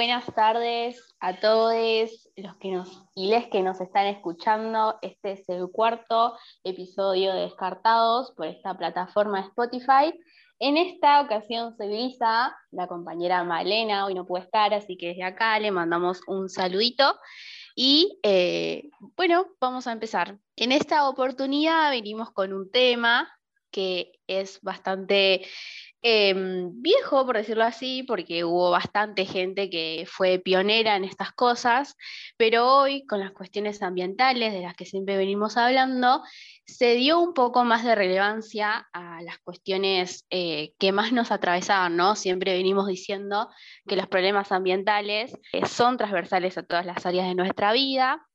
[0.00, 1.74] buenas tardes a todos
[2.36, 4.98] los que nos y les que nos están escuchando.
[5.02, 10.18] Este es el cuarto episodio de Descartados por esta plataforma Spotify.
[10.58, 15.24] En esta ocasión se Lisa, la compañera Malena, hoy no puede estar, así que desde
[15.24, 17.18] acá le mandamos un saludito.
[17.74, 18.88] Y eh,
[19.18, 20.38] bueno, vamos a empezar.
[20.56, 23.30] En esta oportunidad venimos con un tema
[23.70, 25.42] que es bastante
[26.02, 31.94] Em, viejo, por decirlo así, porque hubo bastante gente que fue pionera en estas cosas,
[32.38, 36.22] pero hoy, con las cuestiones ambientales de las que siempre venimos hablando,
[36.64, 41.96] se dio un poco más de relevancia a las cuestiones eh, que más nos atravesaban,
[41.96, 42.16] ¿no?
[42.16, 43.50] Siempre venimos diciendo
[43.86, 48.26] que los problemas ambientales eh, son transversales a todas las áreas de nuestra vida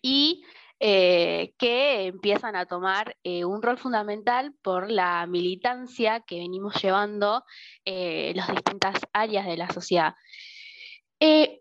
[0.00, 0.44] y
[0.78, 7.44] eh, que empiezan a tomar eh, un rol fundamental por la militancia que venimos llevando
[7.86, 10.14] eh, las distintas áreas de la sociedad.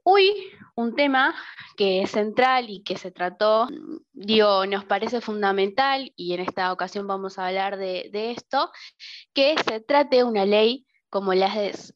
[0.03, 1.33] hoy un tema
[1.77, 3.69] que es central y que se trató,
[4.11, 8.69] digo, nos parece fundamental y en esta ocasión vamos a hablar de, esto,
[9.33, 11.49] que se trate una ley como la,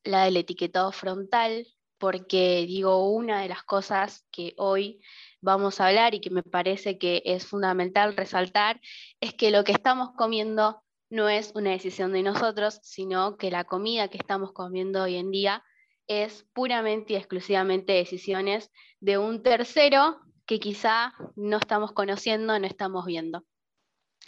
[0.05, 5.01] la del etiquetado frontal, porque digo, una de las cosas que hoy
[5.41, 8.81] vamos a hablar y que me parece que es fundamental resaltar
[9.21, 13.63] es que lo que estamos comiendo no es una decisión de nosotros, sino que la
[13.63, 15.63] comida que estamos comiendo hoy en día
[16.07, 23.05] es puramente y exclusivamente decisiones de un tercero que quizá no estamos conociendo, no estamos
[23.05, 23.45] viendo.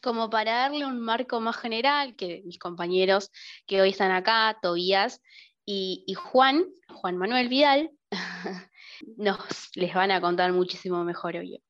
[0.04, 3.32] Como para darle un marco más general, que mis compañeros
[3.68, 5.22] que hoy están acá, Tobías
[5.66, 7.92] y, y Juan, Juan Manuel Vidal,
[9.18, 9.40] nos
[9.76, 11.62] les van a contar muchísimo mejor hoy.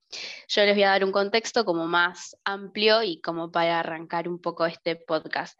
[0.47, 4.39] Yo les voy a dar un contexto como más amplio y como para arrancar un
[4.39, 5.57] poco este podcast.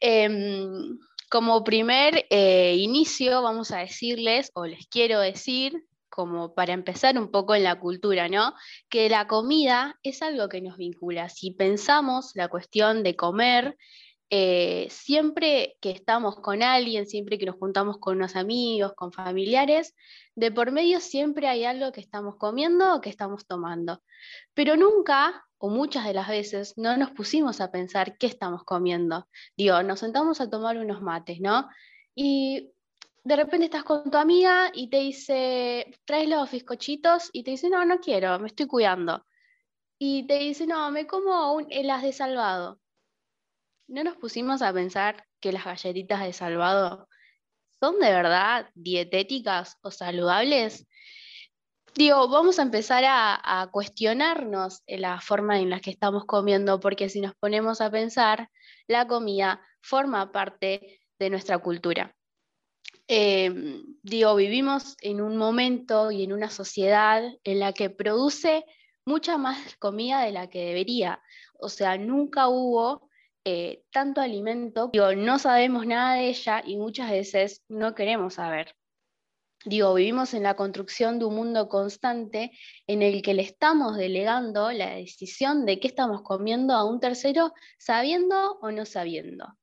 [0.00, 0.98] Em,
[1.30, 7.30] como primer eh, inicio, vamos a decirles, o les quiero decir, como para empezar un
[7.32, 8.54] poco en la cultura, ¿no?
[8.88, 11.28] Que la comida es algo que nos vincula.
[11.28, 13.76] Si pensamos la cuestión de comer,
[14.30, 19.94] eh, siempre que estamos con alguien, siempre que nos juntamos con unos amigos, con familiares,
[20.34, 24.02] de por medio siempre hay algo que estamos comiendo o que estamos tomando.
[24.54, 29.28] Pero nunca, o muchas de las veces, no nos pusimos a pensar qué estamos comiendo.
[29.56, 31.68] Digo, nos sentamos a tomar unos mates, ¿no?
[32.14, 32.72] Y
[33.24, 37.70] de repente estás con tu amiga y te dice, traes los fiscochitos y te dice,
[37.70, 39.24] no, no quiero, me estoy cuidando.
[39.98, 42.80] Y te dice, no, me como un, las de salvado.
[43.86, 47.08] ¿No nos pusimos a pensar que las galletitas de salvado
[47.80, 50.86] son de verdad dietéticas o saludables?
[51.94, 57.20] Digo, vamos a empezar a, cuestionarnos la forma en la que estamos comiendo, porque si
[57.20, 58.48] nos ponemos a pensar,
[58.88, 62.16] la comida forma parte de nuestra cultura.
[63.06, 68.64] Em, digo, vivimos en un momento y en una sociedad en la que produce
[69.04, 71.22] mucha más comida de la que debería.
[71.58, 73.08] O sea, nunca hubo
[73.44, 78.74] eh, tanto alimento, digo, no sabemos nada de ella y muchas veces no queremos saber.
[79.66, 82.52] Digo, vivimos en la construcción de un mundo constante
[82.86, 87.54] en el que le estamos delegando la decisión de qué estamos comiendo a un tercero,
[87.78, 89.56] sabiendo o no sabiendo,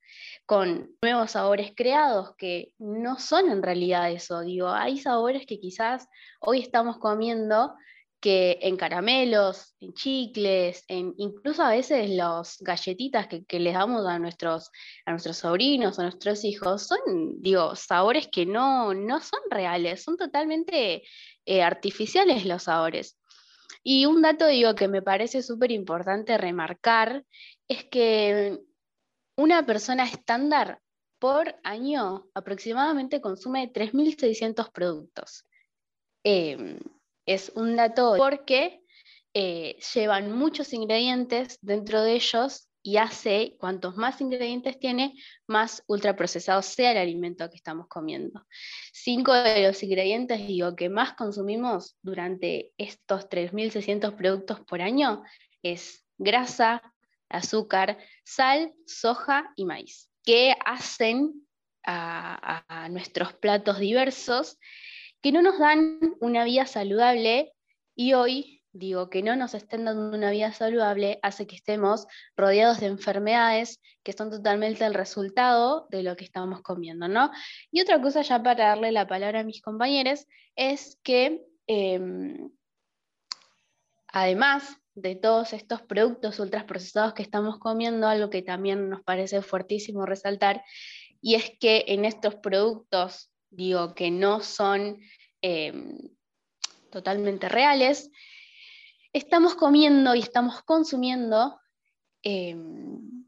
[0.48, 4.42] con nuevos sabores creados que no son en realidad eso.
[4.42, 6.08] Digo, hay sabores que quizás
[6.40, 7.76] hoy estamos comiendo
[8.22, 14.70] que en caramelos, en chicles, incluso a veces las galletitas que, les damos a nuestros,
[15.06, 17.00] a nuestros sobrinos a nuestros hijos, son,
[17.42, 21.04] digo, sabores que no, no son reales, son totalmente
[21.46, 23.18] eh, artificiales los sabores.
[23.84, 27.26] Y un dato, digo, que me parece súper importante remarcar
[27.68, 28.60] es que
[29.36, 30.80] una persona estándar
[31.18, 35.46] por año aproximadamente consume 3.600 productos.
[36.24, 36.78] Em,
[37.26, 38.82] es un dato porque
[39.34, 45.14] eh, llevan muchos ingredientes dentro de ellos y hace, cuantos más ingredientes tiene,
[45.48, 48.46] más ultraprocesado sea el alimento que estamos comiendo.
[48.92, 55.24] Cinco de los ingredientes digo, que más consumimos durante estos 3.600 productos por año
[55.62, 56.82] es grasa,
[57.30, 61.48] azúcar, sal, soja y maíz, que hacen
[61.84, 64.60] a nuestros platos diversos
[65.22, 67.54] que no nos dan una vida saludable
[67.96, 72.08] y hoy digo, que no nos estén dando una vida saludable hace que estemos
[72.38, 77.32] rodeados de enfermedades que son totalmente el resultado de lo que estamos comiendo, ¿no?
[77.72, 80.26] Y otra cosa ya para darle la palabra a mis compañeros
[80.56, 82.50] es que em,
[84.08, 90.06] además de todos estos productos ultraprocesados que estamos comiendo, algo que también nos parece fuertísimo
[90.06, 90.64] resaltar,
[91.22, 95.00] y es que en estos productos, digo, que no son
[95.42, 95.98] em,
[96.90, 98.10] totalmente reales,
[99.14, 101.60] estamos comiendo y estamos consumiendo
[102.24, 103.26] em,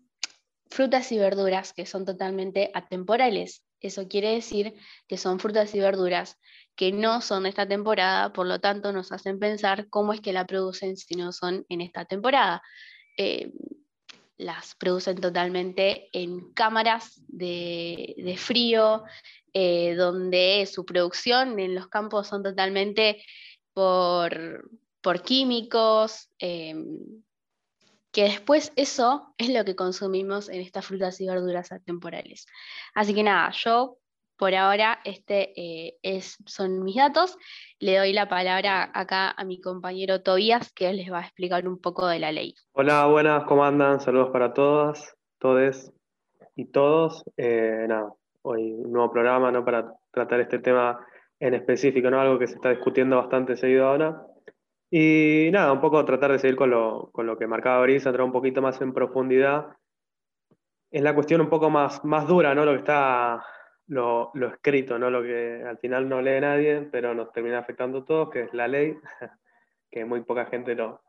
[0.69, 3.63] frutas y verduras que son totalmente atemporales.
[3.79, 4.75] Eso quiere decir
[5.07, 6.39] que son frutas y verduras
[6.75, 10.33] que no son de esta temporada, por lo tanto nos hacen pensar cómo es que
[10.33, 12.63] la producen si no son en esta temporada.
[13.17, 13.51] Eh,
[14.37, 19.03] las producen totalmente en cámaras de, frío,
[19.53, 23.23] eh, donde su producción en los campos son totalmente
[23.73, 24.63] por,
[25.23, 26.99] químicos, em,
[28.11, 32.45] que después eso es lo que consumimos en estas frutas y verduras atemporales.
[32.93, 33.97] Así que nada, yo
[34.37, 37.37] por ahora, este eh, es, son mis datos.
[37.79, 41.79] Le doy la palabra acá a mi compañero Tobías, que les va a explicar un
[41.79, 42.55] poco de la ley.
[42.71, 43.99] Hola, buenas, ¿cómo andan?
[43.99, 45.91] Saludos para todas, todes
[46.55, 47.23] y todos.
[47.37, 49.63] Eh, nada, hoy un nuevo programa ¿no?
[49.63, 51.05] para tratar este tema
[51.39, 52.19] en específico, ¿no?
[52.19, 54.25] algo que se está discutiendo bastante seguido ahora.
[54.89, 58.25] Y nada, un poco tratar de seguir con lo, con lo que marcaba Brisa, entrar
[58.25, 59.67] un poquito más en profundidad.
[60.91, 62.63] Es la cuestión un poco más, más dura, ¿no?
[62.63, 63.43] Lo que está
[63.87, 65.09] lo, escrito, ¿no?
[65.09, 68.53] Lo que al final no lee nadie, pero nos termina afectando a todos, que es
[68.53, 68.97] la ley,
[69.91, 71.01] que muy poca gente lo,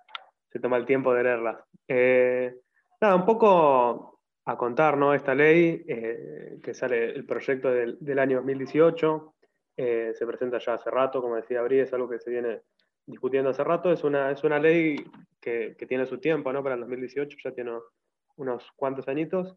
[0.51, 1.65] se toma el tiempo de leerla.
[1.89, 2.57] Eh,
[3.01, 5.15] nada, un poco a contar, ¿no?
[5.15, 9.35] Esta ley, eh, que sale el proyecto del, año 2018,
[9.77, 12.63] eh, se presenta ya hace rato, como decía Bri, es algo que se viene
[13.07, 14.97] discutiendo hace rato, es una, es una ley
[15.41, 16.63] que, que tiene su tiempo, ¿no?
[16.63, 17.73] Para el 2018 ya tiene
[18.37, 19.57] unos cuantos añitos.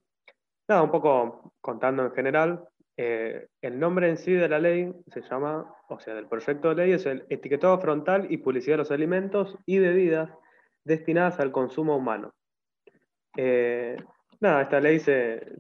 [0.68, 2.68] Nada, un poco contando en general,
[3.00, 6.76] eh, el nombre en sí de la ley se llama, o sea, del proyecto de
[6.76, 10.32] ley es el etiquetado frontal y publicidad de los alimentos y bebidas
[10.84, 12.34] destinadas al consumo humano.
[13.38, 13.98] Eh,
[14.40, 15.58] nada, esta ley se,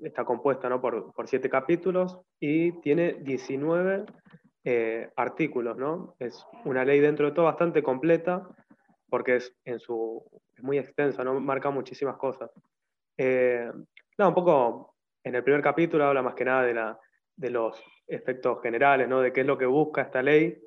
[0.00, 0.80] está compuesta ¿no?
[0.80, 4.04] por, siete capítulos y tiene 19
[4.62, 5.76] eh, artículos.
[5.76, 6.14] ¿no?
[6.20, 8.46] Es una ley dentro de todo bastante completa
[9.08, 10.24] porque es, en su,
[10.54, 11.40] es muy extensa, ¿no?
[11.40, 12.48] marca muchísimas cosas.
[13.18, 14.89] nada, un poco
[15.24, 16.98] en el primer capítulo habla más que nada
[17.36, 19.20] de, los efectos generales, ¿no?
[19.20, 20.58] de qué es lo que busca esta ley.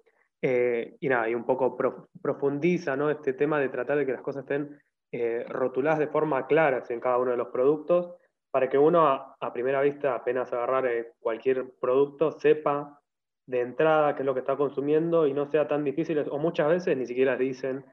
[0.42, 1.78] Eh, y nada, y un poco
[2.22, 3.10] profundiza ¿no?
[3.10, 4.78] este tema de tratar de que las cosas estén
[5.12, 8.16] eh, rotuladas de forma clara en cada uno de los productos,
[8.52, 13.00] para que uno a, primera vista, apenas agarrar eh, cualquier producto, sepa
[13.46, 16.68] de entrada qué es lo que está consumiendo y no sea tan difícil, o muchas
[16.68, 17.86] veces ni siquiera dicen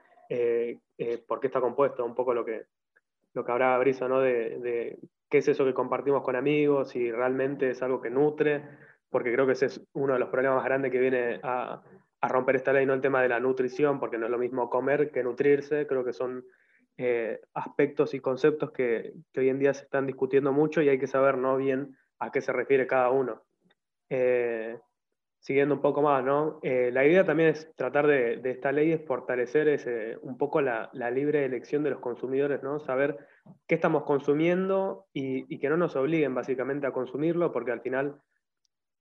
[1.27, 2.67] por qué está compuesto, un poco lo que,
[3.35, 4.21] lo que habrá brisa, ¿no?
[4.21, 4.99] de
[5.31, 8.65] qué es eso que compartimos con amigos, y realmente es algo que nutre,
[9.09, 11.83] porque creo que ese es uno de los problemas más grandes que viene a,
[12.23, 15.11] romper esta ley, no el tema de la nutrición, porque no es lo mismo comer
[15.11, 16.45] que nutrirse, creo que son
[16.99, 21.07] eh, aspectos y conceptos que, hoy en día se están discutiendo mucho y hay que
[21.07, 21.57] saber ¿no?
[21.57, 23.43] bien a qué se refiere cada uno.
[24.11, 24.79] Eh,
[25.41, 26.61] siguiendo un poco más, ¿no?
[26.63, 30.91] Eh, la idea también es tratar de, esta ley es fortalecer ese, un poco la,
[30.93, 32.79] libre elección de los consumidores, ¿no?
[32.79, 33.27] Saber
[33.67, 38.21] qué estamos consumiendo y, que no nos obliguen básicamente a consumirlo, porque al final,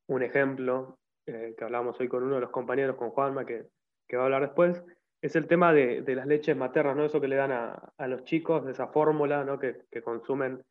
[0.08, 3.67] un ejemplo eh, que hablamos hoy con uno de los compañeros, con Juanma, que,
[4.15, 4.81] va a hablar después,
[5.22, 7.03] es el tema de, las leches maternas, ¿no?
[7.03, 9.60] Eso que le dan a, los chicos, esa fórmula, ¿no?
[9.60, 10.63] Que, que consumen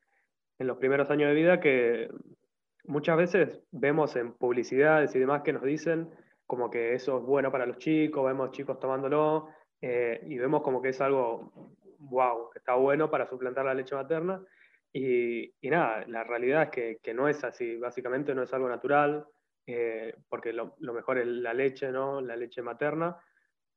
[0.58, 2.08] en los primeros años de vida, que
[2.88, 6.10] muchas veces vemos en publicidades y demás que nos dicen
[6.46, 9.50] como que eso es bueno para los chicos, vemos chicos tomándolo
[9.82, 11.52] eh, y vemos como que es algo,
[11.98, 14.42] wow, que está bueno para suplantar la leche materna.
[14.90, 19.26] Y, nada, la realidad es que, que, no es así, básicamente no es algo natural,
[19.66, 22.22] eh, porque lo, lo, mejor es la leche, ¿no?
[22.22, 23.18] La leche materna.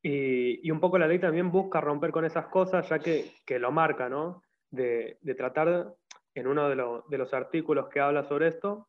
[0.01, 3.59] Y, y, un poco la ley también busca romper con esas cosas, ya que, que
[3.59, 4.43] lo marca, ¿no?
[4.69, 5.93] De, de tratar
[6.33, 6.75] en uno de,
[7.09, 8.87] de, los artículos que habla sobre esto,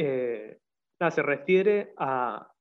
[0.00, 0.60] eh,
[1.10, 2.52] se refiere a,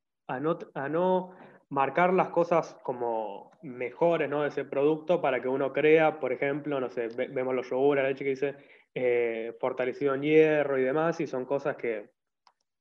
[0.41, 1.35] no,
[1.69, 4.41] marcar las cosas como mejores ¿no?
[4.41, 8.03] de ese producto para que uno crea, por ejemplo, no sé, vemos los yogur, la
[8.03, 8.55] leche que dice
[8.95, 12.09] eh, fortalecido en hierro y demás, y son cosas que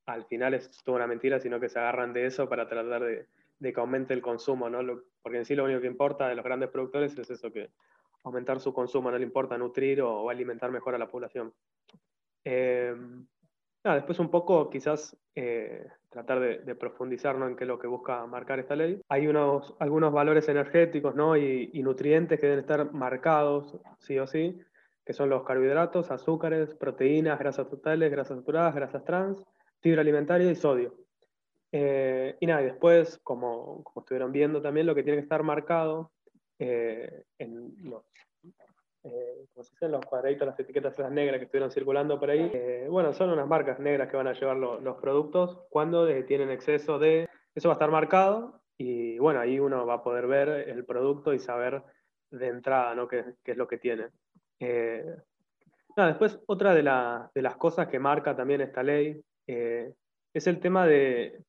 [0.06, 3.26] al final es toda una mentira, sino que se agarran de eso para tratar de,
[3.60, 5.02] que aumente el consumo, ¿no?
[5.20, 7.72] porque en sí lo único que importa de los grandes productores es eso, que
[8.24, 11.52] aumentar su consumo, no le importa nutrir o, alimentar mejor a la población.
[12.44, 12.94] Eh,
[13.94, 18.58] después un poco quizás eh, tratar de, profundizar en qué es lo que busca marcar
[18.58, 19.00] esta ley.
[19.08, 21.36] Hay unos, algunos valores energéticos ¿no?
[21.36, 24.58] y, nutrientes que deben estar marcados, sí o sí,
[25.04, 29.42] que son los carbohidratos, azúcares, proteínas, grasas totales, grasas saturadas, grasas trans,
[29.80, 30.94] fibra alimentaria y sodio.
[31.70, 35.42] Eh, y nada, y después, como, como, estuvieron viendo también, lo que tiene que estar
[35.42, 36.10] marcado
[36.58, 38.04] eh, en los
[39.06, 42.50] eh, como se dicen los cuadraditos, las etiquetas esas negras que estuvieron circulando por ahí,
[42.52, 46.98] eh, bueno, son unas marcas negras que van a llevar los productos cuando tienen exceso
[46.98, 47.28] de...
[47.54, 51.32] Eso va a estar marcado y bueno, ahí uno va a poder ver el producto
[51.32, 51.82] y saber
[52.30, 53.06] de entrada ¿no?
[53.06, 54.08] qué, es lo que tiene.
[54.60, 55.14] Eh,
[55.96, 61.42] después, otra de, las cosas que marca también esta ley es el tema de,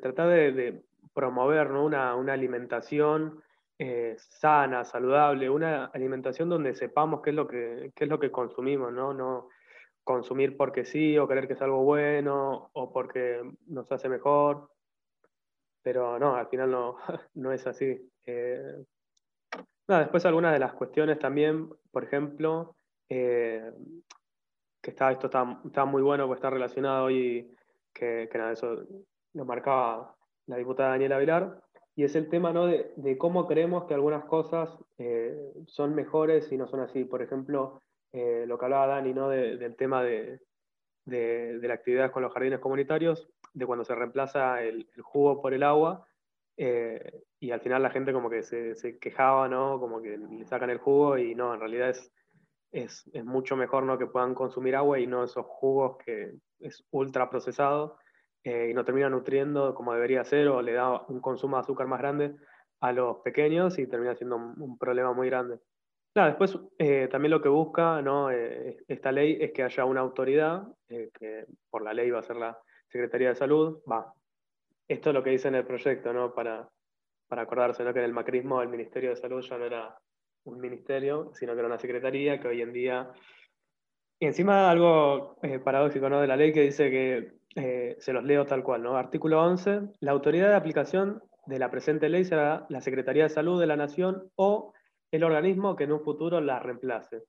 [0.00, 3.42] tratar de, promover una, una alimentación
[3.78, 8.92] eh, sana, saludable, una alimentación donde sepamos qué es lo que, es lo que consumimos,
[8.92, 9.14] ¿no?
[9.14, 9.48] No
[10.02, 14.70] consumir porque sí o creer que es algo bueno o porque nos hace mejor.
[15.82, 16.96] Pero no, al final no,
[17.34, 18.10] no es así.
[18.26, 18.84] Eh,
[19.86, 22.74] después algunas de las cuestiones también, por ejemplo,
[23.08, 23.70] eh,
[24.82, 27.54] que está, esto está, muy bueno porque está relacionado y
[27.92, 28.84] que, que nada, eso
[29.34, 30.16] lo marcaba
[30.46, 31.62] la diputada Daniela Vilar,
[31.98, 32.66] y es el tema ¿no?
[32.68, 37.02] de, cómo creemos que algunas cosas eh, son mejores y no son así.
[37.02, 39.28] Por ejemplo, eh, lo que hablaba Dani ¿no?
[39.28, 40.38] del tema de,
[41.04, 45.64] de, la actividad con los jardines comunitarios, de cuando se reemplaza el, jugo por el
[45.64, 46.06] agua,
[46.56, 49.80] eh, y al final la gente como que se, se, quejaba, ¿no?
[49.80, 52.12] como que le sacan el jugo y no, en realidad es,
[52.70, 53.98] es, es mucho mejor ¿no?
[53.98, 57.96] que puedan consumir agua y no esos jugos que es ultra procesado
[58.48, 61.86] eh, y no termina nutriendo como debería ser o le da un consumo de azúcar
[61.86, 62.34] más grande
[62.80, 65.58] a los pequeños y termina siendo un, problema muy grande.
[66.14, 68.30] después eh, también lo que busca ¿no?
[68.30, 72.36] Eh, esta ley es que haya una autoridad, que por la ley va a ser
[72.36, 74.14] la Secretaría de Salud, va.
[74.88, 76.32] Esto es lo que dice en el proyecto, ¿no?
[76.32, 76.66] para,
[77.26, 77.92] para acordarse ¿no?
[77.92, 79.98] que en el macrismo el Ministerio de Salud ya no era
[80.44, 83.12] un ministerio, sino que era una secretaría que hoy en día...
[84.20, 86.20] Y encima algo paradójico ¿no?
[86.20, 88.96] de la ley que dice que eh, se los leo tal cual, ¿no?
[88.96, 89.80] Artículo 11.
[90.00, 93.76] La autoridad de aplicación de la presente ley será la Secretaría de Salud de la
[93.76, 94.72] Nación o
[95.10, 97.24] el organismo que en un futuro la reemplace.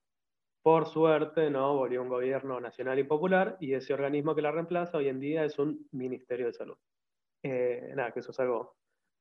[0.61, 1.77] Por suerte, ¿no?
[1.77, 5.45] Volvió un gobierno nacional y popular y ese organismo que la reemplaza hoy en día
[5.45, 6.77] es un Ministerio de Salud.
[7.43, 8.75] Eh, nada, que eso es algo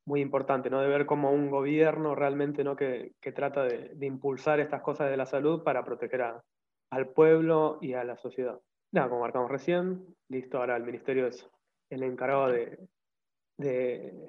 [0.05, 0.81] muy importante, ¿no?
[0.81, 2.75] De ver cómo un gobierno realmente, ¿no?
[2.75, 6.23] Que, trata de, impulsar estas cosas de la salud para proteger
[6.90, 8.61] al pueblo y a la sociedad
[8.92, 11.49] nada, como marcamos recién, listo, ahora el ministerio es
[11.90, 12.78] el encargado de,
[13.59, 14.28] de,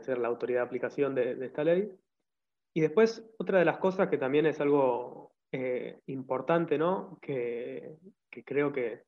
[0.00, 1.90] ser la autoridad de aplicación de, esta ley.
[2.74, 7.18] Y después, otra de las cosas que también es algo eh, importante, ¿no?
[7.20, 7.96] Que,
[8.44, 9.02] creo que,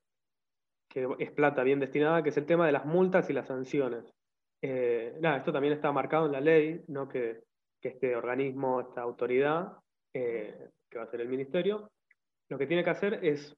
[1.19, 4.15] es plata bien destinada, que es el tema de las multas y las sanciones.
[4.63, 7.09] Eh, nada, esto también está marcado en la ley, ¿no?
[7.09, 7.45] Que,
[7.83, 9.75] este organismo, esta autoridad,
[10.13, 11.89] eh, que va a ser el ministerio,
[12.49, 13.55] lo que tiene que hacer es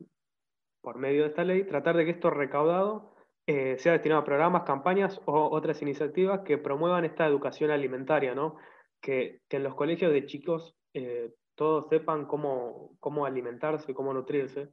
[0.80, 3.14] por medio de esta ley, tratar de que esto recaudado
[3.46, 8.56] eh, sea destinado a programas, campañas o otras iniciativas que promuevan esta educación alimentaria, ¿no?
[9.00, 14.70] que, en los colegios de chicos eh, todos sepan cómo, cómo alimentarse, cómo nutrirse,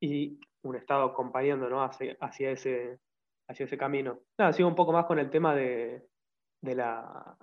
[0.00, 1.82] y un Estado acompañando ¿no?
[1.82, 2.98] hacia, hacia, ese,
[3.48, 4.20] hacia ese camino.
[4.38, 6.06] Nada, sigo un poco más con el tema de,
[6.62, 7.36] de, la,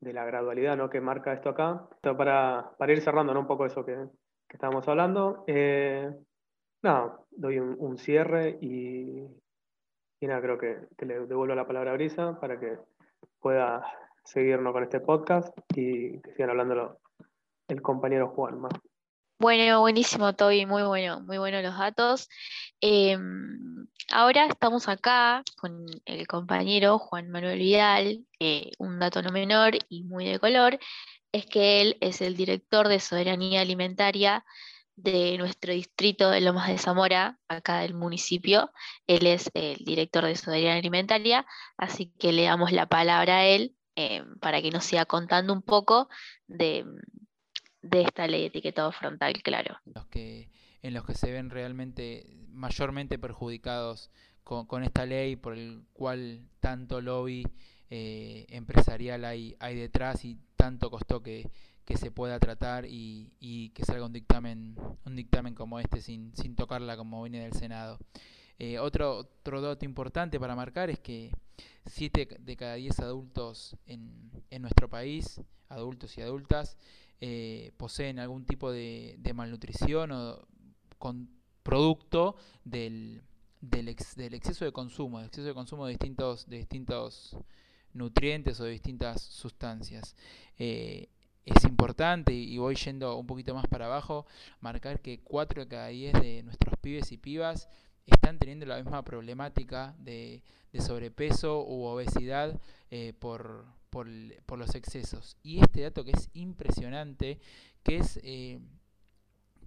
[0.00, 0.88] de la gradualidad ¿no?
[0.88, 3.40] que marca esto acá, para, para ir cerrando ¿no?
[3.40, 4.08] un poco eso que,
[4.48, 5.44] que estábamos hablando.
[5.46, 6.10] Eh,
[6.82, 9.26] no, doy un, cierre y,
[10.20, 12.78] y, nada, creo que, le devuelvo la palabra a Brisa para que
[13.40, 13.84] pueda
[14.24, 16.98] seguirnos con este podcast y que sigan hablando
[17.68, 18.60] el compañero Juan
[19.38, 22.28] Bueno, buenísimo, Toby, muy bueno, muy buenos los datos.
[22.80, 28.24] Em, ahora estamos acá con el compañero Juan Manuel Vidal,
[28.78, 30.78] un dato no menor y muy de color,
[31.36, 34.44] es que él es el director de soberanía alimentaria
[34.96, 38.70] de nuestro distrito de Lomas de Zamora, acá del municipio.
[39.06, 43.76] Él es el director de soberanía alimentaria, así que le damos la palabra a él
[43.96, 46.08] eh, para que nos siga contando un poco
[46.46, 46.86] de,
[47.82, 49.78] esta ley de etiquetado frontal, claro.
[49.84, 50.50] Los que,
[50.80, 54.10] en los que se ven realmente mayormente perjudicados
[54.42, 57.44] con, esta ley por el cual tanto lobby
[57.90, 61.50] eh, empresarial hay, hay detrás y tanto costó que,
[61.84, 66.34] que se pueda tratar y, y, que salga un dictamen, un dictamen como este sin,
[66.36, 67.98] sin tocarla como viene del Senado.
[68.58, 71.30] Eh, otro, otro dato importante para marcar es que
[71.86, 76.76] 7 de cada 10 adultos en, en nuestro país, adultos y adultas,
[77.20, 80.46] eh, poseen algún tipo de, de malnutrición o
[80.98, 81.28] con
[81.62, 83.22] producto del,
[83.60, 87.36] del, del, exceso de consumo, del exceso de consumo de distintos, de distintos
[87.96, 90.14] nutrientes o de distintas sustancias.
[90.58, 91.08] Eh,
[91.44, 94.26] es importante, y voy yendo un poquito más para abajo,
[94.60, 97.68] marcar que 4 de cada 10 de nuestros pibes y pibas
[98.06, 100.42] están teniendo la misma problemática de,
[100.78, 102.60] sobrepeso u obesidad
[102.90, 105.36] eh, por, por, los excesos.
[105.42, 107.38] Y este dato que es impresionante,
[107.82, 108.58] que es eh,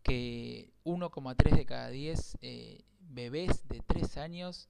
[0.04, 4.70] que 1,3 de cada 10 eh, bebés de 3 años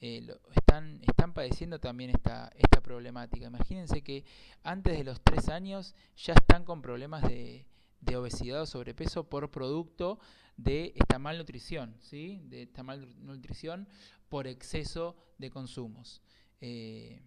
[0.00, 3.46] están, están padeciendo también esta, esta problemática.
[3.46, 4.24] Imagínense que
[4.62, 7.66] antes de los 3 años ya están con problemas de,
[8.00, 10.18] de obesidad o sobrepeso por producto
[10.56, 12.40] de esta malnutrición, ¿sí?
[12.44, 13.88] de esta malnutrición
[14.28, 16.20] por exceso de consumos.
[16.60, 17.22] Eh,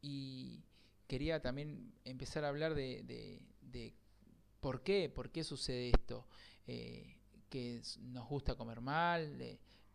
[0.00, 0.62] y
[1.06, 3.52] quería también empezar a hablar de,
[4.60, 6.26] por qué, por qué sucede esto,
[6.66, 7.16] eh,
[7.48, 9.38] que nos gusta comer mal,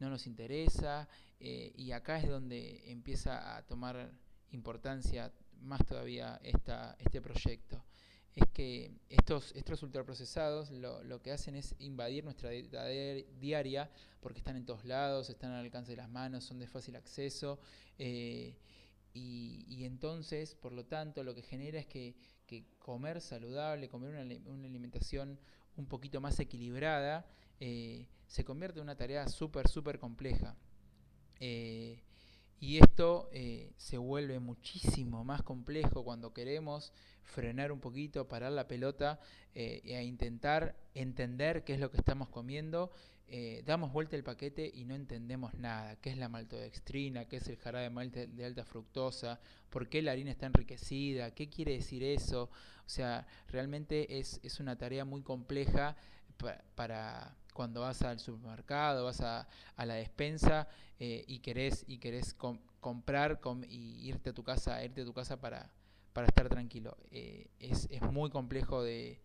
[0.01, 1.07] no nos interesa,
[1.39, 4.11] eh, y acá es donde empieza a tomar
[4.51, 5.31] importancia
[5.61, 7.85] más todavía esta, este proyecto.
[8.33, 13.91] Es que estos, estos ultraprocesados lo, lo que hacen es invadir nuestra dieta diaria
[14.21, 17.59] porque están en todos lados, están al alcance de las manos, son de fácil acceso
[17.99, 18.57] eh,
[19.13, 22.15] y, entonces, por lo tanto, lo que genera es que,
[22.79, 25.39] comer saludable, comer una, una, alimentación
[25.77, 27.25] un poquito más equilibrada,
[27.59, 30.55] eh, se convierte en una tarea súper, súper compleja.
[31.39, 32.01] Eh,
[32.59, 33.27] y esto
[33.75, 39.19] se vuelve muchísimo más complejo cuando queremos frenar un poquito, parar la pelota
[39.55, 42.91] eh, e intentar entender qué es lo que estamos comiendo.
[43.33, 45.95] Eh, damos vuelta el paquete y no entendemos nada.
[46.01, 47.29] ¿Qué es la maltodextrina?
[47.29, 49.39] ¿Qué es el jarabe de malte de alta fructosa?
[49.69, 51.31] ¿Por qué la harina está enriquecida?
[51.31, 52.49] ¿Qué quiere decir eso?
[52.85, 55.95] O sea, realmente es, es una tarea muy compleja
[56.75, 60.67] para, cuando vas al supermercado, vas a, a la despensa
[60.99, 62.35] eh, y querés, y querés
[62.81, 65.71] comprar y irte a tu casa, irte a tu casa para,
[66.11, 66.97] para estar tranquilo.
[67.11, 69.21] Eh, es, es, muy complejo de,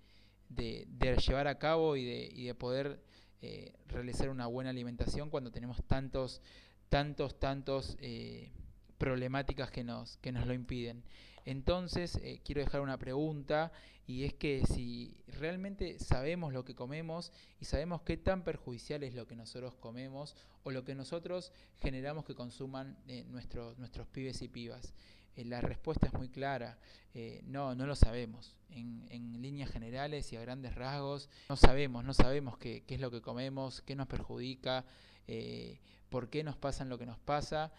[0.49, 3.01] de, llevar a cabo y de, y de poder
[3.43, 6.41] eh, realizar una buena alimentación cuando tenemos tantos,
[6.89, 8.51] tantos, tantos eh,
[8.99, 11.03] problemáticas que nos, que nos lo impiden.
[11.45, 13.71] Entonces, quiero dejar una pregunta
[14.05, 19.15] y es que si realmente sabemos lo que comemos y sabemos qué tan perjudicial es
[19.15, 24.49] lo que nosotros comemos o lo que nosotros generamos que consuman nuestros, nuestros pibes y
[24.49, 24.93] pibas.
[25.37, 26.79] Eh, la respuesta es muy clara.
[27.15, 28.57] Eh, no, no lo sabemos.
[28.71, 33.01] En, en, líneas generales y a grandes rasgos, no sabemos, no sabemos qué, qué es
[33.01, 34.85] lo que comemos, qué nos perjudica,
[35.29, 37.73] eh, por qué nos pasa lo que nos pasa.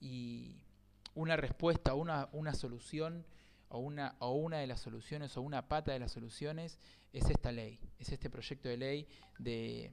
[0.00, 0.64] y
[1.14, 3.24] una respuesta, una, una solución
[3.68, 6.78] o una, o una de las soluciones o una pata de las soluciones
[7.12, 9.92] es esta ley, es este proyecto de ley de,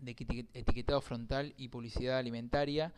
[0.00, 2.92] de etiquetado frontal y publicidad alimentaria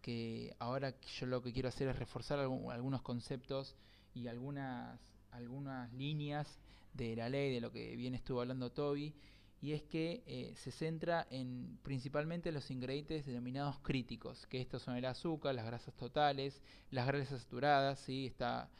[0.00, 3.76] que ahora yo lo que quiero hacer es reforzar algunos conceptos
[4.14, 4.98] y algunas,
[5.30, 6.58] algunas líneas
[6.94, 9.14] de la ley, de lo que bien estuvo hablando Toby,
[9.62, 14.96] y es que eh, se centra en principalmente los ingredientes denominados críticos, que estos son
[14.96, 18.26] el azúcar, las grasas totales, las grasas saturadas, ¿sí?
[18.26, 18.70] está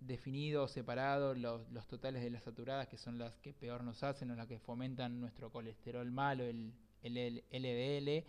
[0.00, 4.30] definido, separado los, los, totales de las saturadas, que son las que peor nos hacen
[4.30, 6.72] o las que fomentan nuestro colesterol malo, el,
[7.02, 8.24] el LDL,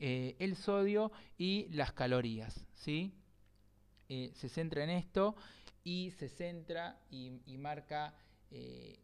[0.00, 2.64] eh, el sodio y las calorías.
[2.74, 3.12] ¿sí?
[4.08, 5.34] Eh, se centra en esto
[5.82, 8.14] y se centra y, marca
[8.50, 9.00] eh,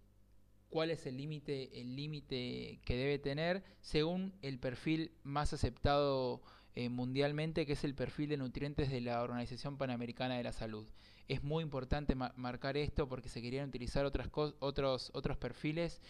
[0.70, 6.42] cuál es el límite el límite que debe tener según el perfil más aceptado
[6.90, 10.88] mundialmente, que es el perfil de nutrientes de la Organización Panamericana de la Salud.
[11.28, 14.28] Es muy importante marcar esto porque se querían utilizar otras
[14.58, 16.00] otros, otros perfiles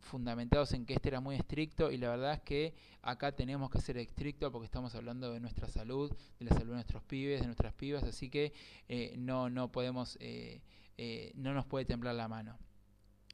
[0.00, 3.80] fundamentados en que este era muy estricto y la verdad es que acá tenemos que
[3.80, 7.46] ser estrictos porque estamos hablando de nuestra salud, de la salud de nuestros pibes, de
[7.46, 8.52] nuestras pibas, así que
[8.88, 10.62] eh, no, no podemos, eh,
[10.96, 12.58] eh, no nos puede temblar la mano.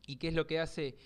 [0.05, 0.97] ¿Y qué es lo que hace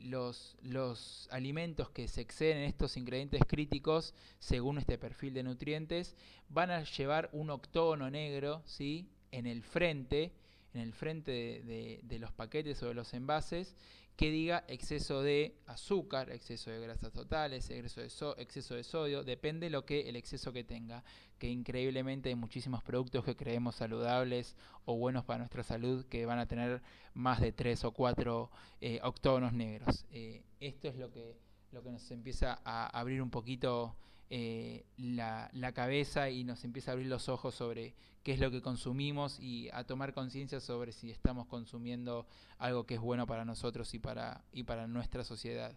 [0.00, 6.16] los, los alimentos que se exceden en estos ingredientes críticos según este perfil de nutrientes?
[6.48, 9.06] Van a llevar un octógono negro ¿sí?
[9.32, 10.32] en el frente,
[10.72, 13.76] en el frente de, de los paquetes o de los envases
[14.18, 20.08] que diga exceso de azúcar, exceso de grasas totales, exceso de, sodio, depende lo que
[20.08, 21.04] el exceso que tenga,
[21.38, 26.40] que increíblemente hay muchísimos productos que creemos saludables o buenos para nuestra salud que van
[26.40, 26.82] a tener
[27.14, 28.50] más de 3 o 4
[28.80, 30.04] eh, octógonos negros.
[30.10, 31.36] Eh, esto es lo que,
[31.70, 33.94] lo que nos empieza a abrir un poquito
[34.30, 38.50] eh, la, la, cabeza y nos empieza a abrir los ojos sobre qué es lo
[38.50, 42.26] que consumimos y a tomar conciencia sobre si estamos consumiendo
[42.58, 45.74] algo que es bueno para nosotros y para, y para nuestra sociedad.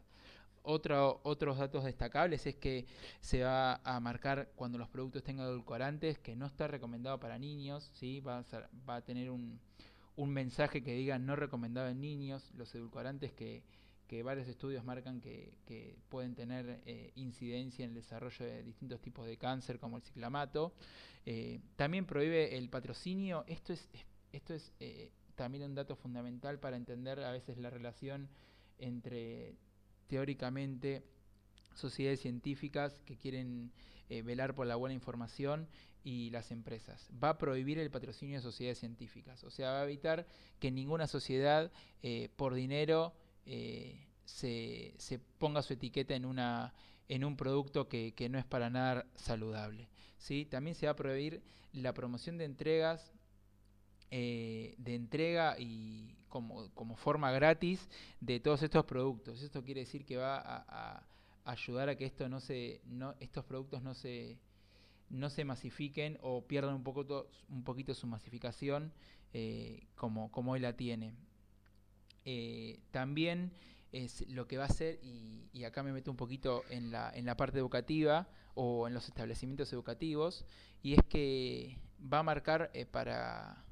[0.64, 2.86] otros datos destacables es que
[3.22, 7.90] se va a marcar cuando los productos tengan edulcorantes que no está recomendado para niños,
[7.94, 8.20] ¿sí?
[8.20, 9.62] va, a va a tener un,
[10.18, 13.64] un mensaje que diga no recomendado en niños, los edulcorantes que,
[14.12, 15.54] que varios estudios marcan que,
[16.10, 20.74] pueden tener eh, incidencia en el desarrollo de distintos tipos de cáncer como el ciclamato.
[21.26, 23.88] Eh, también prohíbe el patrocinio, esto es,
[24.34, 28.28] esto es eh, también un dato fundamental para entender a veces la relación
[28.80, 29.56] entre
[30.08, 31.06] teóricamente
[31.74, 33.72] sociedades científicas que quieren
[34.26, 35.70] velar por la buena información
[36.04, 37.10] y las empresas.
[37.24, 40.28] Va a prohibir el patrocinio de sociedades científicas, o sea, va a evitar
[40.60, 41.72] que ninguna sociedad
[42.36, 43.14] por dinero
[43.46, 46.74] eh, se, se, ponga su etiqueta en, una,
[47.10, 49.90] en un producto que, que no es para nada saludable.
[50.18, 50.46] ¿sí?
[50.46, 51.42] También se va a prohibir
[51.74, 53.14] la promoción de entregas
[54.12, 57.88] de entrega y como, como, forma gratis
[58.20, 59.42] de todos estos productos.
[59.42, 61.02] Esto quiere decir que va a
[61.46, 64.38] ayudar a que esto no se, no, estos productos no se,
[65.10, 68.92] no se masifiquen o pierdan un, poco un poquito su masificación
[69.34, 71.14] eh, como, como él la tiene.
[72.26, 73.52] Eh, también
[73.92, 77.26] es lo que va a hacer, y, acá me meto un poquito en la, en
[77.26, 80.46] la parte educativa o en los establecimientos educativos,
[80.82, 83.64] y es que va a marcar eh, para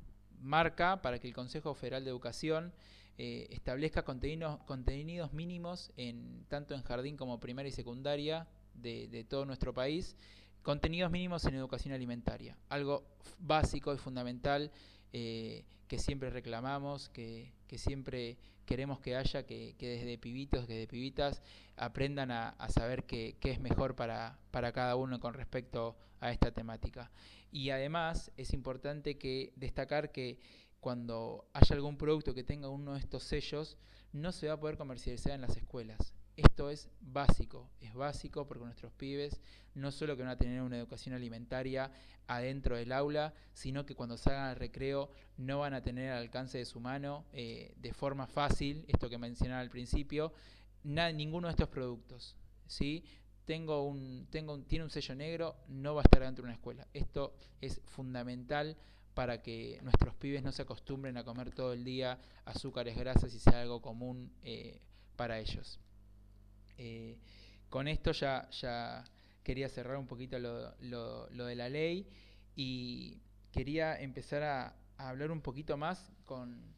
[0.42, 2.74] marca para que el Consejo Federal de Educación
[3.18, 9.46] eh, establezca contenidos, contenidos mínimos en tanto en jardín como primaria y secundaria de, todo
[9.46, 10.16] nuestro país,
[10.64, 13.04] contenidos mínimos en educación alimentaria, algo
[13.40, 14.72] básico y fundamental
[15.14, 21.42] eh, que siempre reclamamos, que, siempre queremos que haya, que, desde pibitos, que desde pibitas
[21.78, 27.12] aprendan a, saber qué es mejor para, para cada uno con respecto a esta temática.
[27.52, 30.40] Y además es importante que destacar que
[30.80, 33.78] cuando haya algún producto que tenga uno de estos sellos,
[34.12, 36.14] no se va a poder comercializar en las escuelas.
[36.40, 39.42] Esto es básico, es básico porque nuestros pibes
[39.76, 41.92] no solo que van a tener una educación alimentaria
[42.28, 46.58] adentro del aula, sino que cuando salgan al recreo no van a tener al alcance
[46.58, 50.32] de su mano eh, de forma fácil, esto que mencionaba al principio,
[50.84, 52.38] nada, ninguno de estos productos.
[52.68, 53.04] ¿sí?
[53.44, 56.88] Tengo un, tengo tiene un sello negro, no va a estar dentro de una escuela.
[56.94, 58.78] Esto es fundamental
[59.14, 63.40] para que nuestros pibes no se acostumbren a comer todo el día azúcares, grasas y
[63.40, 64.80] sea algo común eh,
[65.18, 65.82] para ellos.
[66.80, 67.18] Eh,
[67.70, 69.04] con esto ya, ya
[69.44, 70.76] quería cerrar un poquito lo,
[71.30, 72.08] de la ley
[72.56, 76.76] y quería empezar a, hablar un poquito más con,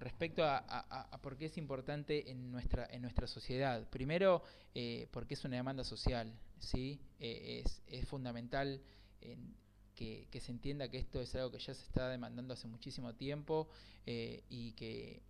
[0.00, 2.88] respecto a, por qué es importante en nuestra,
[3.26, 3.86] sociedad.
[3.90, 4.42] Primero,
[4.74, 7.00] eh, porque es una demanda social, ¿sí?
[7.20, 8.80] es, es fundamental
[9.20, 9.54] en,
[9.94, 13.68] que, se entienda que esto es algo que ya se está demandando hace muchísimo tiempo
[14.06, 15.22] eh, y que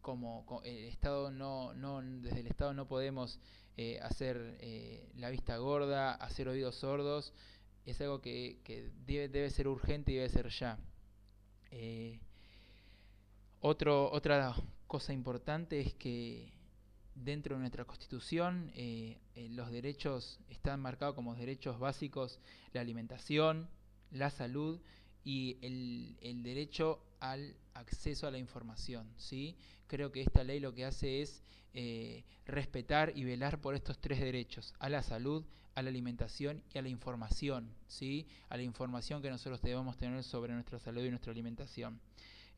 [0.00, 3.38] como, el Estado no, no, desde el Estado no podemos
[3.76, 7.32] eh, hacer eh, la vista gorda, hacer oídos sordos,
[7.86, 8.58] es algo que,
[9.06, 10.78] debe, debe, ser urgente y debe ser ya.
[13.60, 14.54] otro, otra
[14.86, 16.52] cosa importante es que
[17.14, 18.72] dentro de nuestra constitución
[19.34, 22.38] los derechos están marcados como derechos básicos,
[22.72, 23.68] la alimentación,
[24.10, 24.80] la salud
[25.24, 29.12] y el, el, derecho al acceso a la información.
[29.16, 29.56] ¿sí?
[29.86, 31.42] Creo que esta ley lo que hace es
[31.74, 36.78] eh, respetar y velar por estos tres derechos, a la salud, a la alimentación y
[36.78, 38.26] a la información, ¿sí?
[38.48, 42.00] a la información que nosotros debemos tener sobre nuestra salud y nuestra alimentación.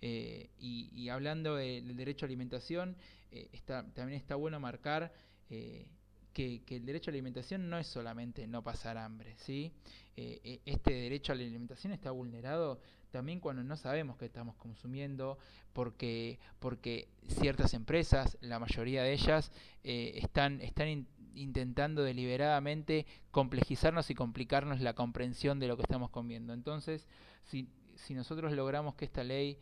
[0.05, 2.97] Eh, y, hablando del derecho a alimentación,
[3.31, 5.13] eh, también está bueno marcar
[5.49, 9.73] que, el derecho a la alimentación no es solamente no pasar hambre, ¿sí?
[10.17, 12.81] Este derecho a la alimentación está vulnerado
[13.12, 15.38] también cuando no sabemos qué estamos consumiendo,
[15.72, 19.53] porque, porque ciertas empresas, la mayoría de ellas,
[19.85, 26.53] eh, están, están intentando deliberadamente complejizarnos y complicarnos la comprensión de lo que estamos comiendo.
[26.53, 27.07] Entonces,
[27.44, 29.59] si, si nosotros logramos que esta ley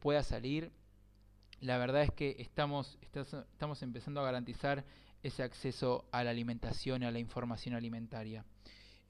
[0.00, 0.70] pueda salir,
[1.60, 4.84] la verdad es que estamos, estamos empezando a garantizar
[5.22, 8.44] ese acceso a la alimentación a la información alimentaria.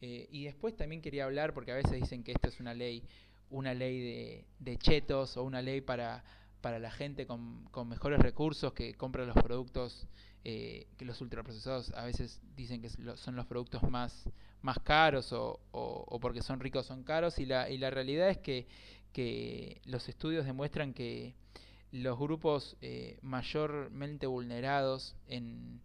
[0.00, 3.04] Eh, y después también quería hablar, porque a veces dicen que esta es una ley,
[3.52, 6.24] una ley de, chetos o una ley para,
[6.60, 10.06] para la gente con, mejores recursos que compra los productos,
[10.44, 14.28] eh, que los ultraprocesados a veces dicen que son los productos más,
[14.62, 18.38] más caros o, o, porque son ricos son caros y la, y la realidad es
[18.38, 18.66] que,
[19.12, 21.34] que los estudios demuestran que
[21.92, 25.82] los grupos eh, mayormente vulnerados en,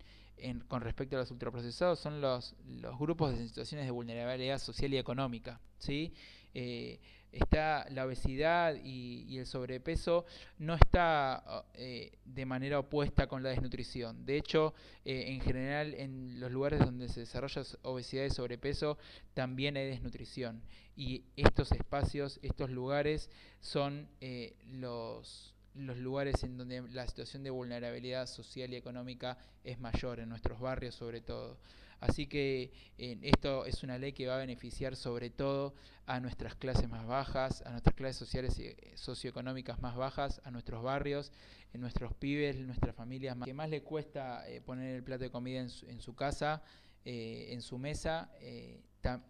[0.70, 4.98] con respecto a los ultraprocesados son los, los grupos de situaciones de vulnerabilidad social y
[4.98, 5.60] económica.
[5.80, 6.14] ¿sí?
[6.54, 7.00] Eh,
[7.32, 10.26] está la obesidad y, el sobrepeso
[10.58, 14.26] no está eh, de manera opuesta con la desnutrición.
[14.26, 14.74] De hecho,
[15.06, 18.98] eh, en general en los lugares donde se desarrolla obesidad y sobrepeso
[19.34, 20.62] también hay desnutrición.
[20.96, 23.30] Y estos espacios, estos lugares
[23.60, 29.80] son eh, los, los lugares en donde la situación de vulnerabilidad social y económica es
[29.80, 31.58] mayor, en nuestros barrios sobre todo.
[32.00, 35.74] Así que esto es una ley que va a beneficiar sobre todo
[36.08, 40.52] a nuestras clases más bajas, a nuestras clases sociales y eh, socioeconómicas más bajas, a
[40.52, 41.32] nuestros barrios,
[41.74, 45.60] en nuestros pibes, nuestras familias que más le cuesta eh, poner el plato de comida
[45.60, 46.64] en su, casa,
[47.04, 48.32] eh, en su mesa,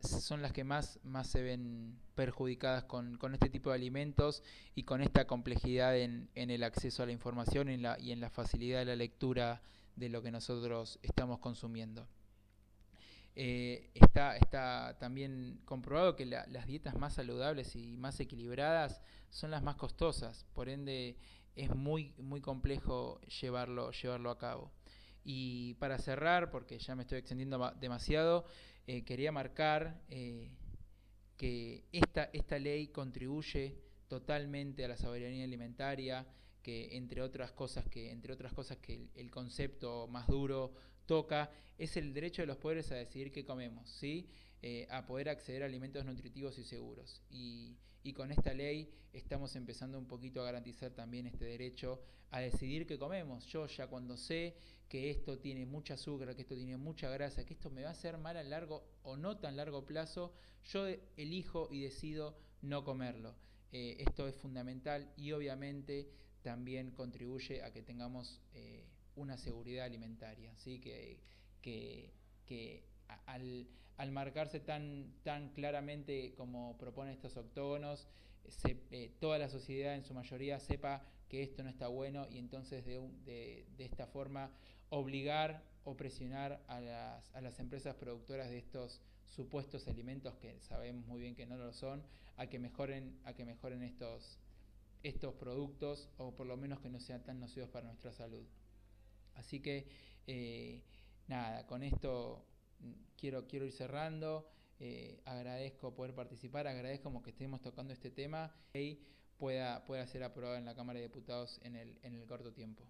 [0.02, 4.44] son las que más, más se ven perjudicadas con, este tipo de alimentos
[4.76, 8.86] y con esta complejidad en, el acceso a la información y en la facilidad de
[8.86, 9.62] la lectura
[9.96, 12.08] de lo que nosotros estamos consumiendo.
[13.40, 19.62] Eh, está, está también comprobado que las dietas más saludables y más equilibradas son las
[19.62, 21.18] más costosas, por ende
[21.56, 24.72] es muy, muy complejo llevarlo, llevarlo a cabo.
[25.24, 28.46] Y para cerrar, porque ya me estoy extendiendo demasiado,
[28.88, 30.50] eh, quería marcar eh,
[31.38, 36.26] que esta, esta ley contribuye totalmente a la soberanía alimentaria,
[36.64, 40.74] que entre otras cosas que, entre otras cosas que el concepto más duro
[41.08, 44.30] toca es el derecho de los pueblos a decidir qué comemos, ¿sí?
[44.62, 47.22] Eh, a poder acceder a alimentos nutritivos y seguros.
[47.30, 47.78] Y,
[48.16, 52.98] con esta ley estamos empezando un poquito a garantizar también este derecho a decidir qué
[52.98, 53.46] comemos.
[53.48, 54.56] Yo ya cuando sé
[54.88, 57.92] que esto tiene mucha azúcar, que esto tiene mucha grasa, que esto me va a
[57.92, 60.34] hacer mal a largo o no tan largo plazo,
[60.72, 63.36] yo elijo y decido no comerlo.
[63.74, 66.10] Eh, esto es fundamental y obviamente
[66.42, 68.86] también contribuye a que tengamos eh,
[69.18, 70.80] una seguridad alimentaria, ¿sí?
[70.80, 71.20] que,
[71.62, 72.84] que,
[73.26, 78.08] al, marcarse tan, tan claramente como proponen estos octógonos,
[78.92, 82.86] eh, toda la sociedad en su mayoría sepa que esto no está bueno y entonces
[82.86, 84.50] de, de, de esta forma
[84.90, 91.06] obligar o presionar a las, a las empresas productoras de estos supuestos alimentos que sabemos
[91.06, 92.04] muy bien que no lo son,
[92.38, 94.40] a que mejoren, a que mejoren estos,
[95.04, 98.46] estos productos o por lo menos que no sean tan nocivos para nuestra salud.
[99.38, 99.88] Así que,
[100.28, 100.84] eh,
[101.28, 102.46] nada, con esto
[102.80, 104.50] mm, quiero, quiero ir cerrando.
[104.80, 109.00] Eh, agradezco poder participar, agradezco que estemos tocando este tema y
[109.38, 112.84] pueda, pueda ser aprobado en la Cámara de Diputados en el, en el corto tiempo.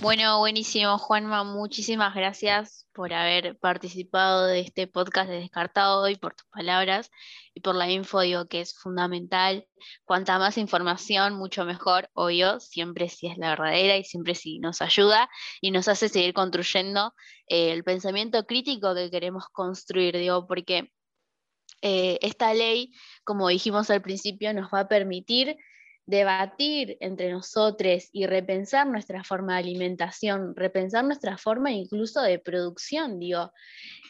[0.00, 1.44] Bueno, buenísimo, Juanma.
[1.44, 7.10] Muchísimas gracias por haber participado de este podcast de Descartado hoy, por tus palabras
[7.54, 9.66] y por la info, digo que es fundamental.
[10.04, 14.80] Cuanta más información, mucho mejor, obvio, siempre si es la verdadera y siempre si nos
[14.80, 15.28] ayuda
[15.60, 17.14] y nos hace seguir construyendo
[17.48, 20.92] eh, el pensamiento crítico que queremos construir, digo, porque
[21.82, 22.92] eh, esta ley,
[23.24, 25.56] como dijimos al principio, nos va a permitir
[26.06, 33.18] debatir entre nosotros y repensar nuestra forma de alimentación, repensar nuestra forma incluso de producción,
[33.18, 33.52] digo,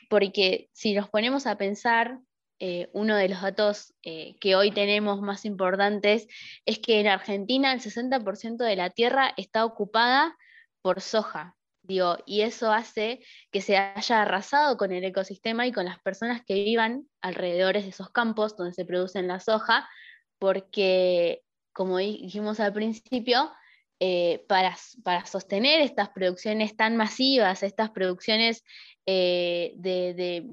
[0.08, 2.18] porque si nos ponemos a pensar,
[2.60, 6.26] eh, uno de los datos eh, que hoy tenemos más importantes
[6.64, 10.36] es que en Argentina el 60% de la tierra está ocupada
[10.80, 11.56] por soja.
[11.82, 13.20] Digo, y eso hace
[13.52, 17.88] que se haya arrasado con el ecosistema y con las personas que vivan alrededor de
[17.88, 19.86] esos campos donde se producen la soja,
[20.38, 21.43] porque
[21.74, 23.50] como dijimos al principio,
[24.00, 24.76] eh, para,
[25.26, 28.64] sostener estas producciones tan masivas, estas producciones
[29.06, 30.46] eh, de,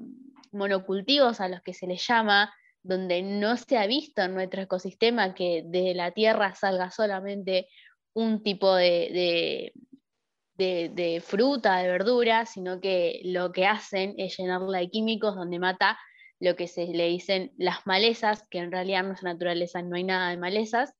[0.52, 5.34] monocultivos a los que se les llama, donde no se ha visto en nuestro ecosistema
[5.34, 7.68] que de la tierra salga solamente
[8.12, 9.72] un tipo de,
[10.56, 15.98] de, fruta, de verdura, sino que lo que hacen es llenarla de químicos donde mata
[16.42, 20.02] lo que se le dicen las malezas, que en realidad en nuestra naturaleza no hay
[20.02, 20.92] nada de malezas,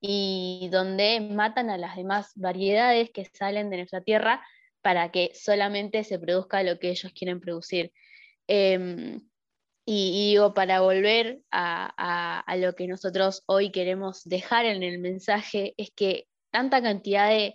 [0.00, 4.44] y donde matan a las demás variedades que salen de nuestra tierra
[4.82, 7.92] para que solamente se produzca lo que ellos quieren producir.
[8.48, 9.20] Em,
[9.86, 15.92] y, digo, para volver a, lo que nosotros hoy queremos dejar en el mensaje, es
[15.94, 17.54] que tanta cantidad de,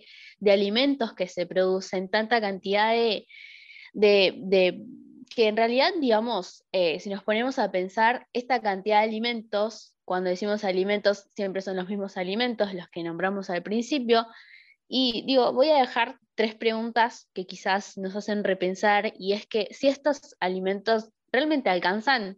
[0.49, 3.25] alimentos que se producen, tanta cantidad de
[5.35, 10.29] que en realidad, digamos, eh, si nos ponemos a pensar, esta cantidad de alimentos, cuando
[10.29, 14.25] decimos alimentos, siempre son los mismos alimentos, los que nombramos al principio.
[14.87, 19.67] Y digo, voy a dejar tres preguntas que quizás nos hacen repensar, y es que
[19.71, 22.37] si estos alimentos realmente alcanzan,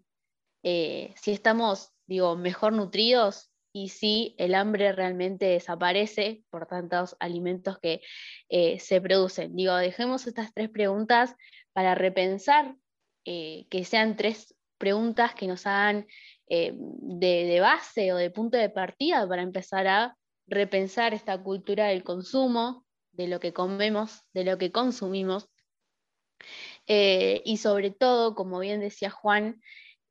[0.64, 7.78] eh, si estamos, digo, mejor nutridos y si el hambre realmente desaparece por tantos alimentos
[7.78, 8.02] que
[8.50, 9.56] eh, se producen.
[9.56, 11.36] Digo, dejemos estas tres preguntas
[11.74, 12.76] para repensar
[13.30, 16.08] eh, que sean tres preguntas que nos hagan
[16.48, 20.16] eh, de, base o de punto de partida para empezar a
[20.48, 25.50] repensar esta cultura del consumo, de lo que comemos, de lo que consumimos.
[26.86, 29.62] Eh, y sobre todo, como bien decía Juan,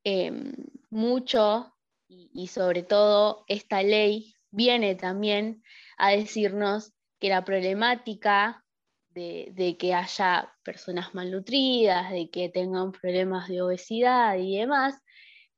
[0.03, 0.53] em,
[0.91, 1.73] mucho
[2.07, 5.63] y, sobre todo esta ley viene también
[5.97, 8.63] a decirnos que la problemática
[9.17, 14.95] de, que haya personas malnutridas, de que tengan problemas de obesidad y demás,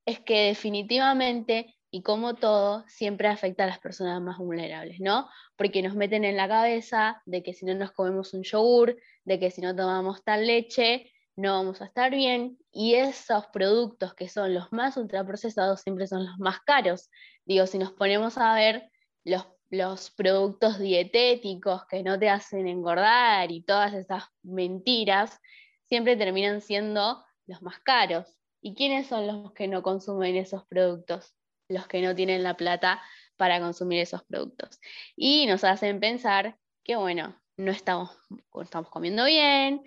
[0.05, 5.29] es que definitivamente, y como todo, siempre afecta a las personas más vulnerables, ¿no?
[5.57, 9.39] Porque nos meten en la cabeza de que si no nos comemos un yogur, de
[9.39, 14.27] que si no tomamos tal leche, no vamos a estar bien y esos productos que
[14.27, 17.09] son los más ultraprocesados siempre son los más caros.
[17.45, 18.89] Digo, si nos ponemos a ver
[19.23, 25.39] los, los productos dietéticos que no te hacen engordar y todas esas mentiras,
[25.85, 28.27] siempre terminan siendo los más caros.
[28.61, 31.33] ¿Y quiénes son los que no consumen esos productos?
[31.69, 33.01] Los que no tienen la plata
[33.37, 34.79] para consumir esos productos.
[35.15, 38.17] Y nos hacen pensar que, bueno, no estamos,
[38.61, 39.83] estamos comiendo bien,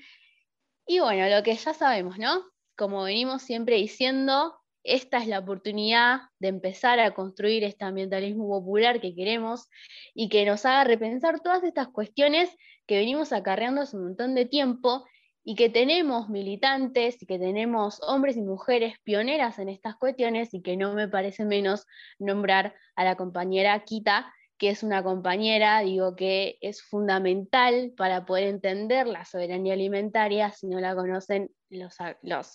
[0.87, 2.45] y bueno, lo que ya sabemos, ¿no?
[2.77, 9.01] Como venimos siempre diciendo, esta es la oportunidad de empezar a construir este ambientalismo popular
[9.01, 9.69] que queremos
[10.15, 12.51] y que nos haga repensar todas estas cuestiones
[12.87, 15.05] que venimos acarreando hace un montón de tiempo
[15.45, 20.63] y que tenemos militantes y que tenemos hombres y mujeres pioneras en estas cuestiones y
[20.63, 21.87] que no me parece menos
[22.19, 28.45] nombrar a la compañera Kita, que es una compañera, digo que es fundamental para poder
[28.45, 30.53] entender la soberanía alimentaria.
[30.53, 31.97] Si no la conocen, los,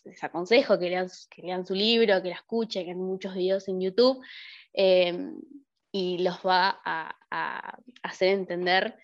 [0.06, 3.68] les aconsejo que lean, que lean, su libro, que la escuchen, que hay muchos videos
[3.68, 4.24] en YouTube,
[4.74, 5.32] eh,
[5.92, 7.14] y los va a,
[8.04, 8.98] hacer entender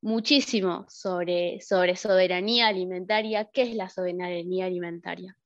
[0.00, 5.36] muchísimo sobre, sobre soberanía alimentaria, qué es la soberanía alimentaria.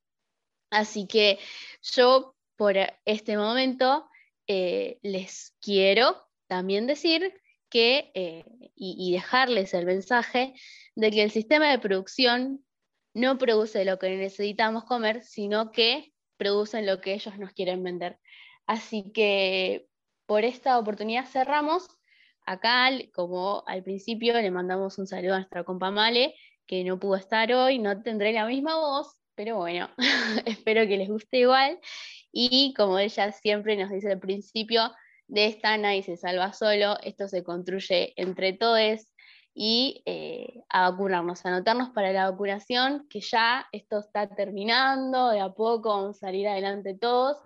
[0.70, 1.38] Así que
[1.82, 4.08] yo por este momento
[4.46, 7.34] eh, les quiero también decir
[7.68, 10.54] que, eh, y, dejarles el mensaje
[10.94, 12.64] de que el sistema de producción
[13.14, 18.18] no produce lo que necesitamos comer, sino que producen lo que ellos nos quieren vender.
[18.66, 19.86] Así que
[20.26, 21.88] por esta oportunidad cerramos.
[22.44, 26.34] Acá, como al principio, le mandamos un saludo a nuestra compa Male,
[26.66, 29.88] que no pudo estar hoy, no tendré la misma voz, pero bueno,
[30.46, 31.78] espero que les guste igual.
[32.32, 34.90] Y como ella siempre nos dice al principio,
[35.28, 38.78] de esta nadie se salva solo, esto se construye entre todos
[39.54, 45.40] y eh, a vacunarnos, a anotarnos para la vacunación, que ya esto está terminando, de
[45.40, 47.38] a poco vamos a salir adelante todos.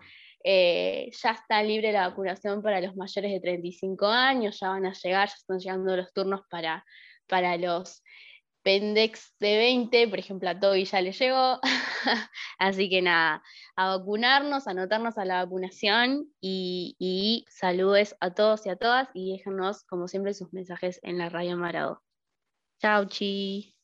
[0.45, 4.93] Eh, ya está libre la vacunación para los mayores de 35 años, ya van a
[4.93, 6.85] llegar, ya están llegando los turnos para,
[7.27, 8.03] para los
[8.67, 11.61] Pendex de 20, por ejemplo, a Toby ya le llegó.
[12.59, 13.41] Así que nada,
[13.77, 19.31] a vacunarnos, a anotarnos a la vacunación y, saludos a todos y a todas y
[19.31, 22.03] déjenos, como siempre, sus mensajes en la radio Marado.
[22.81, 23.76] Chao, chi.